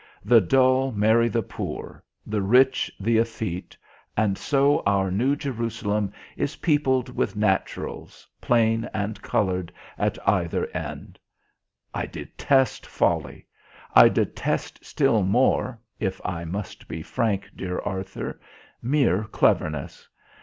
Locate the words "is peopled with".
6.35-7.35